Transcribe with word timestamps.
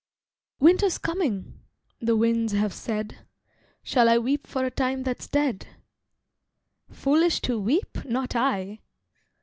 "Winter's 0.59 0.97
coming," 0.97 1.59
the 1.99 2.15
winds 2.15 2.53
have 2.53 2.73
said, 2.73 3.17
Shall 3.83 4.09
I 4.09 4.17
weep 4.17 4.47
for 4.47 4.65
a 4.65 4.71
time 4.71 5.03
that's 5.03 5.27
dead? 5.27 5.67
Foolish 6.89 7.39
to 7.41 7.59
weep, 7.59 8.03
not 8.03 8.35
I! 8.35 8.79